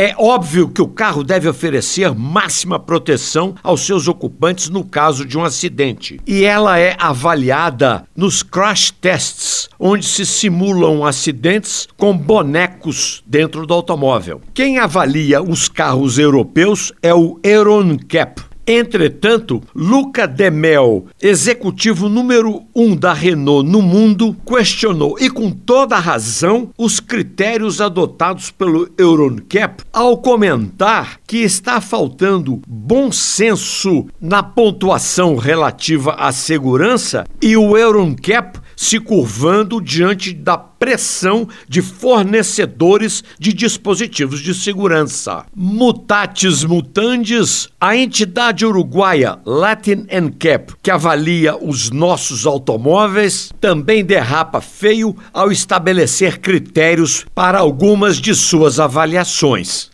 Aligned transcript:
É 0.00 0.14
óbvio 0.16 0.68
que 0.68 0.80
o 0.80 0.86
carro 0.86 1.24
deve 1.24 1.48
oferecer 1.48 2.14
máxima 2.14 2.78
proteção 2.78 3.56
aos 3.64 3.84
seus 3.84 4.06
ocupantes 4.06 4.68
no 4.68 4.84
caso 4.84 5.24
de 5.24 5.36
um 5.36 5.42
acidente. 5.42 6.20
E 6.24 6.44
ela 6.44 6.78
é 6.78 6.94
avaliada 7.00 8.04
nos 8.16 8.44
crash 8.44 8.92
tests, 8.92 9.68
onde 9.76 10.06
se 10.06 10.24
simulam 10.24 11.04
acidentes 11.04 11.88
com 11.96 12.16
bonecos 12.16 13.24
dentro 13.26 13.66
do 13.66 13.74
automóvel. 13.74 14.40
Quem 14.54 14.78
avalia 14.78 15.42
os 15.42 15.68
carros 15.68 16.16
europeus 16.16 16.92
é 17.02 17.12
o 17.12 17.40
EuronCap, 17.42 18.40
Entretanto, 18.70 19.62
Luca 19.74 20.28
Demel, 20.28 21.06
executivo 21.22 22.06
número 22.06 22.64
um 22.76 22.94
da 22.94 23.14
Renault 23.14 23.66
no 23.66 23.80
mundo, 23.80 24.36
questionou, 24.46 25.16
e 25.18 25.30
com 25.30 25.50
toda 25.50 25.98
razão, 25.98 26.68
os 26.76 27.00
critérios 27.00 27.80
adotados 27.80 28.50
pelo 28.50 28.86
EuronCap 28.98 29.82
ao 29.90 30.18
comentar 30.18 31.18
que 31.26 31.38
está 31.38 31.80
faltando 31.80 32.60
bom 32.68 33.10
senso 33.10 34.06
na 34.20 34.42
pontuação 34.42 35.36
relativa 35.36 36.12
à 36.18 36.30
segurança 36.30 37.24
e 37.40 37.56
o 37.56 37.74
EuronCap 37.74 38.60
se 38.78 39.00
curvando 39.00 39.80
diante 39.80 40.32
da 40.32 40.56
pressão 40.56 41.48
de 41.68 41.82
fornecedores 41.82 43.24
de 43.36 43.52
dispositivos 43.52 44.38
de 44.38 44.54
segurança. 44.54 45.44
Mutatis 45.52 46.62
mutandis, 46.62 47.68
a 47.80 47.96
entidade 47.96 48.64
uruguaia 48.64 49.40
Latin 49.44 50.06
Cap, 50.38 50.74
que 50.80 50.92
avalia 50.92 51.56
os 51.56 51.90
nossos 51.90 52.46
automóveis, 52.46 53.52
também 53.60 54.04
derrapa 54.04 54.60
feio 54.60 55.16
ao 55.32 55.50
estabelecer 55.50 56.38
critérios 56.38 57.26
para 57.34 57.58
algumas 57.58 58.18
de 58.18 58.32
suas 58.32 58.78
avaliações. 58.78 59.90